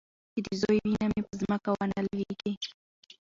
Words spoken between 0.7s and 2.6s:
وينه مې په ځمکه ونه لوېږي.